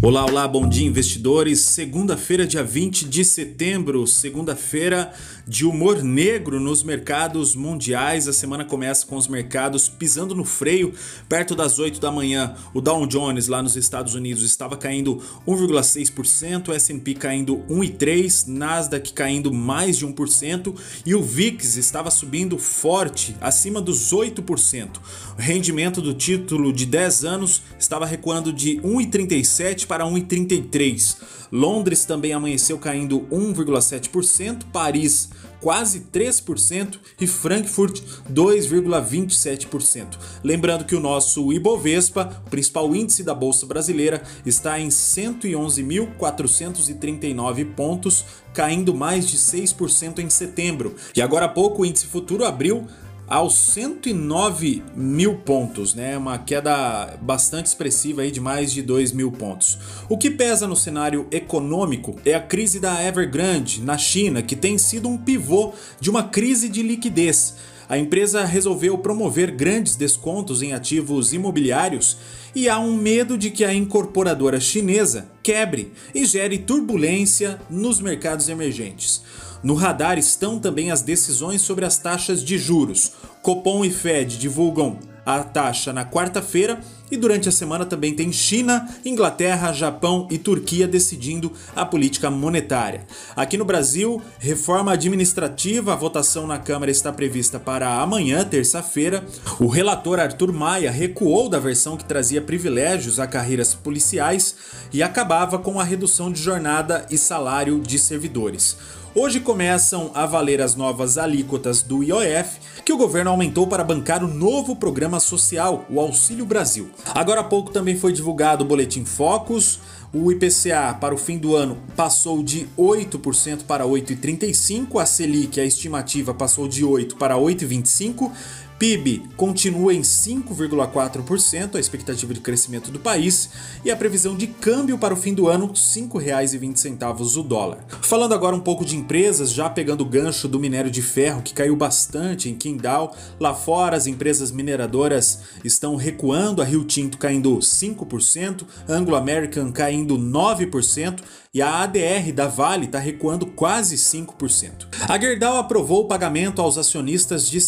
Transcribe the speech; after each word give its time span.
Olá, 0.00 0.24
olá, 0.24 0.46
bom 0.46 0.68
dia 0.68 0.86
investidores. 0.86 1.58
Segunda-feira, 1.58 2.46
dia 2.46 2.62
20 2.62 3.04
de 3.04 3.24
setembro, 3.24 4.06
segunda-feira 4.06 5.12
de 5.44 5.66
humor 5.66 6.04
negro 6.04 6.60
nos 6.60 6.84
mercados 6.84 7.56
mundiais. 7.56 8.28
A 8.28 8.32
semana 8.32 8.64
começa 8.64 9.04
com 9.04 9.16
os 9.16 9.26
mercados 9.26 9.88
pisando 9.88 10.36
no 10.36 10.44
freio 10.44 10.94
perto 11.28 11.56
das 11.56 11.80
8 11.80 11.98
da 11.98 12.12
manhã. 12.12 12.54
O 12.72 12.80
Dow 12.80 13.06
Jones 13.08 13.48
lá 13.48 13.60
nos 13.60 13.74
Estados 13.74 14.14
Unidos 14.14 14.44
estava 14.44 14.76
caindo 14.76 15.20
1,6%, 15.44 16.68
o 16.68 16.72
S&P 16.72 17.14
caindo 17.14 17.56
1,3%, 17.68 18.46
Nasdaq 18.46 19.12
caindo 19.12 19.52
mais 19.52 19.98
de 19.98 20.06
1% 20.06 20.76
e 21.04 21.12
o 21.12 21.22
VIX 21.22 21.76
estava 21.76 22.08
subindo 22.08 22.56
forte, 22.56 23.34
acima 23.40 23.80
dos 23.80 24.12
8%. 24.12 24.98
O 25.36 25.40
rendimento 25.40 26.00
do 26.00 26.14
título 26.14 26.72
de 26.72 26.86
10 26.86 27.24
anos 27.24 27.62
estava 27.80 28.06
recuando 28.06 28.52
de 28.52 28.76
1,37 28.76 29.88
para 29.88 29.97
1,33. 30.04 31.16
Londres 31.50 32.04
também 32.04 32.32
amanheceu 32.32 32.78
caindo 32.78 33.20
1,7%, 33.30 34.64
Paris 34.72 35.30
quase 35.60 36.06
3% 36.12 36.98
e 37.20 37.26
Frankfurt 37.26 38.00
2,27%. 38.32 40.16
Lembrando 40.42 40.84
que 40.84 40.94
o 40.94 41.00
nosso 41.00 41.52
Ibovespa, 41.52 42.40
o 42.46 42.50
principal 42.50 42.94
índice 42.94 43.24
da 43.24 43.34
bolsa 43.34 43.66
brasileira, 43.66 44.22
está 44.46 44.78
em 44.78 44.86
111.439 44.88 47.74
pontos, 47.74 48.24
caindo 48.54 48.94
mais 48.94 49.28
de 49.28 49.36
6% 49.36 50.20
em 50.20 50.30
setembro. 50.30 50.94
E 51.14 51.22
agora 51.22 51.46
há 51.46 51.48
pouco 51.48 51.82
o 51.82 51.86
índice 51.86 52.06
futuro 52.06 52.44
abriu 52.44 52.86
aos 53.28 53.54
109 53.54 54.82
mil 54.96 55.36
pontos, 55.36 55.94
né? 55.94 56.16
Uma 56.16 56.38
queda 56.38 57.18
bastante 57.20 57.66
expressiva 57.66 58.22
aí 58.22 58.30
de 58.30 58.40
mais 58.40 58.72
de 58.72 58.80
2 58.80 59.12
mil 59.12 59.30
pontos. 59.30 59.78
O 60.08 60.16
que 60.16 60.30
pesa 60.30 60.66
no 60.66 60.74
cenário 60.74 61.26
econômico 61.30 62.16
é 62.24 62.34
a 62.34 62.40
crise 62.40 62.80
da 62.80 63.02
Evergrande 63.02 63.82
na 63.82 63.98
China, 63.98 64.42
que 64.42 64.56
tem 64.56 64.78
sido 64.78 65.08
um 65.08 65.18
pivô 65.18 65.72
de 66.00 66.08
uma 66.08 66.22
crise 66.22 66.68
de 66.68 66.82
liquidez. 66.82 67.54
A 67.88 67.96
empresa 67.96 68.44
resolveu 68.44 68.98
promover 68.98 69.50
grandes 69.50 69.96
descontos 69.96 70.60
em 70.60 70.74
ativos 70.74 71.32
imobiliários 71.32 72.18
e 72.54 72.68
há 72.68 72.78
um 72.78 72.94
medo 72.94 73.38
de 73.38 73.50
que 73.50 73.64
a 73.64 73.72
incorporadora 73.72 74.60
chinesa 74.60 75.30
quebre 75.42 75.92
e 76.14 76.24
gere 76.26 76.58
turbulência 76.58 77.58
nos 77.70 77.98
mercados 77.98 78.48
emergentes. 78.50 79.22
No 79.62 79.74
radar 79.74 80.18
estão 80.18 80.58
também 80.58 80.90
as 80.90 81.02
decisões 81.02 81.62
sobre 81.62 81.84
as 81.84 81.98
taxas 81.98 82.44
de 82.44 82.58
juros. 82.58 83.12
Copom 83.42 83.84
e 83.84 83.90
Fed 83.90 84.38
divulgam 84.38 84.98
a 85.28 85.42
taxa 85.42 85.92
na 85.92 86.06
quarta-feira 86.06 86.80
e 87.10 87.16
durante 87.16 87.50
a 87.50 87.52
semana 87.52 87.84
também 87.84 88.14
tem 88.14 88.32
China, 88.32 88.88
Inglaterra, 89.04 89.74
Japão 89.74 90.26
e 90.30 90.38
Turquia 90.38 90.88
decidindo 90.88 91.52
a 91.76 91.84
política 91.84 92.30
monetária. 92.30 93.06
Aqui 93.36 93.58
no 93.58 93.64
Brasil, 93.64 94.22
reforma 94.38 94.92
administrativa, 94.92 95.92
a 95.92 95.96
votação 95.96 96.46
na 96.46 96.58
Câmara 96.58 96.90
está 96.90 97.12
prevista 97.12 97.60
para 97.60 98.00
amanhã, 98.00 98.42
terça-feira. 98.42 99.22
O 99.60 99.66
relator 99.66 100.18
Arthur 100.18 100.50
Maia 100.50 100.90
recuou 100.90 101.48
da 101.50 101.58
versão 101.58 101.96
que 101.96 102.04
trazia 102.04 102.40
privilégios 102.40 103.20
a 103.20 103.26
carreiras 103.26 103.74
policiais 103.74 104.56
e 104.92 105.02
acabava 105.02 105.58
com 105.58 105.78
a 105.78 105.84
redução 105.84 106.32
de 106.32 106.40
jornada 106.40 107.04
e 107.10 107.18
salário 107.18 107.80
de 107.80 107.98
servidores. 107.98 108.76
Hoje 109.14 109.40
começam 109.40 110.10
a 110.14 110.26
valer 110.26 110.60
as 110.60 110.74
novas 110.74 111.16
alíquotas 111.16 111.82
do 111.82 112.04
IOF, 112.04 112.58
que 112.84 112.92
o 112.92 112.96
governo 112.96 113.30
aumentou 113.30 113.66
para 113.66 113.82
bancar 113.82 114.22
o 114.22 114.28
novo 114.28 114.76
programa 114.76 115.18
social, 115.18 115.86
o 115.88 115.98
Auxílio 115.98 116.44
Brasil. 116.44 116.90
Agora 117.14 117.40
há 117.40 117.44
pouco 117.44 117.72
também 117.72 117.96
foi 117.96 118.12
divulgado 118.12 118.64
o 118.64 118.68
Boletim 118.68 119.06
Focus. 119.06 119.80
O 120.12 120.30
IPCA 120.30 120.96
para 121.00 121.14
o 121.14 121.18
fim 121.18 121.38
do 121.38 121.56
ano 121.56 121.78
passou 121.96 122.42
de 122.42 122.66
8% 122.78 123.64
para 123.66 123.84
8,35%, 123.84 125.00
a 125.00 125.06
Selic, 125.06 125.58
a 125.58 125.64
estimativa, 125.64 126.34
passou 126.34 126.68
de 126.68 126.84
8% 126.84 127.16
para 127.16 127.34
8,25%. 127.34 128.30
PIB 128.78 129.24
continua 129.36 129.92
em 129.92 130.02
5,4%, 130.02 131.74
a 131.74 131.80
expectativa 131.80 132.32
de 132.32 132.40
crescimento 132.40 132.92
do 132.92 133.00
país, 133.00 133.50
e 133.84 133.90
a 133.90 133.96
previsão 133.96 134.36
de 134.36 134.46
câmbio 134.46 134.96
para 134.96 135.12
o 135.12 135.16
fim 135.16 135.34
do 135.34 135.48
ano, 135.48 135.66
R$ 135.66 135.72
5,20 135.72 137.36
o 137.36 137.42
dólar. 137.42 137.84
Falando 138.02 138.34
agora 138.34 138.54
um 138.54 138.60
pouco 138.60 138.84
de 138.84 138.96
empresas, 138.96 139.52
já 139.52 139.68
pegando 139.68 140.02
o 140.02 140.08
gancho 140.08 140.46
do 140.46 140.60
minério 140.60 140.90
de 140.90 141.02
ferro, 141.02 141.42
que 141.42 141.52
caiu 141.52 141.74
bastante 141.74 142.48
em 142.48 142.54
Qingdao, 142.54 143.16
lá 143.40 143.52
fora 143.52 143.96
as 143.96 144.06
empresas 144.06 144.52
mineradoras 144.52 145.40
estão 145.64 145.96
recuando, 145.96 146.62
a 146.62 146.64
Rio 146.64 146.84
Tinto 146.84 147.18
caindo 147.18 147.58
5%, 147.58 148.64
Anglo 148.88 149.16
American 149.16 149.72
caindo 149.72 150.16
9%, 150.16 151.20
e 151.52 151.62
a 151.62 151.82
ADR 151.82 152.32
da 152.32 152.46
Vale 152.46 152.84
está 152.84 152.98
recuando 152.98 153.46
quase 153.46 153.96
5%. 153.96 154.86
A 155.08 155.18
Gerdau 155.18 155.56
aprovou 155.56 156.04
o 156.04 156.06
pagamento 156.06 156.60
aos 156.60 156.76
acionistas 156.76 157.48
de 157.48 157.58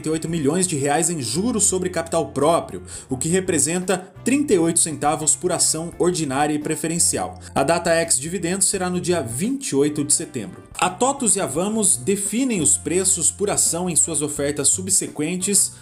648 0.00 0.28
milhões 0.28 0.66
de 0.66 0.76
reais 0.76 1.10
em 1.10 1.20
juros 1.20 1.64
sobre 1.64 1.90
capital 1.90 2.28
próprio, 2.28 2.82
o 3.08 3.16
que 3.16 3.28
representa 3.28 4.10
38 4.24 4.78
centavos 4.78 5.36
por 5.36 5.52
ação 5.52 5.92
ordinária 5.98 6.54
e 6.54 6.58
preferencial. 6.58 7.38
A 7.54 7.62
data 7.62 7.94
ex 8.00 8.18
dividendo 8.18 8.64
será 8.64 8.88
no 8.90 9.00
dia 9.00 9.20
28 9.20 10.04
de 10.04 10.12
setembro. 10.12 10.62
A 10.74 10.88
TOTUS 10.88 11.36
e 11.36 11.40
a 11.40 11.46
Vamos 11.46 11.96
definem 11.96 12.60
os 12.60 12.76
preços 12.76 13.30
por 13.30 13.50
ação 13.50 13.88
em 13.88 13.96
suas 13.96 14.22
ofertas 14.22 14.68
subsequentes 14.68 15.72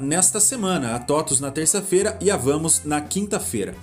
nesta 0.00 0.40
semana, 0.40 0.94
a 0.94 0.98
TOTUS 0.98 1.40
na 1.40 1.50
terça-feira 1.50 2.18
e 2.20 2.30
a 2.30 2.36
Vamos 2.36 2.82
na 2.84 3.00
quinta-feira. 3.00 3.74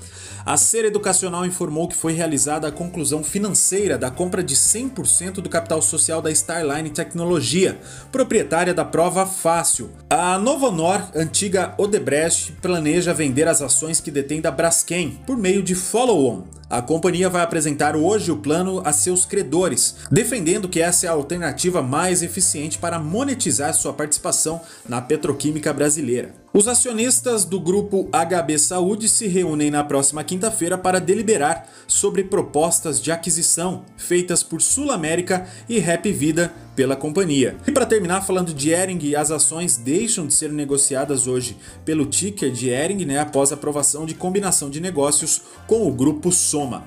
A 0.46 0.58
Ser 0.58 0.84
Educacional 0.84 1.46
informou 1.46 1.88
que 1.88 1.96
foi 1.96 2.12
realizada 2.12 2.68
a 2.68 2.72
conclusão 2.72 3.24
financeira 3.24 3.98
da 3.98 4.12
compra 4.12 4.44
de 4.44 4.58
100% 4.58 5.36
do 5.36 5.48
capital 5.48 5.82
social 5.82 6.22
da 6.22 6.30
Starline 6.32 6.90
Tecnologia, 6.90 7.80
proprietária 8.12 8.74
da 8.74 8.84
Prova 8.84 9.26
Fácil. 9.26 9.90
A 10.10 10.38
Novo 10.38 10.68
Honor, 10.68 11.02
antiga 11.16 11.74
Odebrecht, 11.78 12.52
planeja 12.62 13.14
vender 13.14 13.48
as 13.48 13.62
ações 13.62 14.02
que 14.02 14.12
detém 14.12 14.42
da 14.42 14.52
Braskem 14.52 15.18
por 15.26 15.38
meio 15.38 15.64
de 15.64 15.76
follow-on. 15.76 16.44
A 16.74 16.82
companhia 16.82 17.30
vai 17.30 17.44
apresentar 17.44 17.96
hoje 17.96 18.32
o 18.32 18.38
plano 18.38 18.82
a 18.84 18.92
seus 18.92 19.28
credores, 19.28 19.98
defendendo 20.10 20.68
que 20.68 20.82
essa 20.82 21.06
é 21.06 21.10
a 21.10 21.12
alternativa 21.12 21.84
mais 21.84 22.24
eficiente 22.24 22.80
para 22.80 22.98
monetizar 22.98 23.72
sua 23.76 23.94
participação 23.94 24.60
na 24.90 25.00
petroquímica 25.00 25.72
brasileira. 25.72 26.34
Os 26.52 26.68
acionistas 26.68 27.46
do 27.46 27.60
grupo 27.60 28.10
HB 28.12 28.58
Saúde 28.58 29.08
se 29.08 29.28
reúnem 29.28 29.70
na 29.70 29.84
próxima 29.84 30.24
quinta-feira 30.24 30.76
para 30.76 31.00
deliberar 31.00 31.68
sobre 31.86 32.24
propostas 32.24 33.00
de 33.00 33.12
aquisição 33.12 33.86
feitas 33.96 34.42
por 34.42 34.60
Sul 34.60 34.92
América 34.92 35.46
e 35.70 35.78
Rap 35.78 36.12
Vida 36.12 36.52
pela 36.76 36.96
companhia. 36.96 37.58
E 37.68 37.72
para 37.72 37.86
terminar 37.86 38.22
falando 38.22 38.54
de 38.54 38.72
Ering, 38.72 39.16
as 39.16 39.32
ações 39.32 39.78
deixam 39.78 40.28
de 40.28 40.34
ser 40.34 40.52
negociadas 40.52 41.28
hoje 41.28 41.58
pelo 41.86 42.06
ticker 42.06 42.52
de 42.52 42.70
Ering, 42.70 43.06
né, 43.06 43.20
após 43.20 43.52
a 43.52 43.56
aprovação 43.56 44.06
de 44.06 44.14
combinação 44.14 44.70
de 44.70 44.80
negócios 44.80 45.42
com 45.68 45.88
o 45.88 45.92
grupo 45.92 46.32
Soma. 46.32 46.86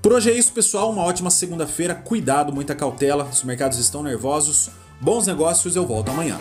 Por 0.00 0.12
hoje 0.12 0.30
é 0.30 0.34
isso, 0.34 0.52
pessoal. 0.52 0.90
Uma 0.90 1.02
ótima 1.02 1.30
segunda-feira. 1.30 1.94
Cuidado, 1.94 2.52
muita 2.52 2.74
cautela. 2.74 3.28
Os 3.30 3.42
mercados 3.42 3.78
estão 3.78 4.02
nervosos. 4.02 4.70
Bons 5.00 5.26
negócios, 5.26 5.76
eu 5.76 5.86
volto 5.86 6.10
amanhã. 6.10 6.38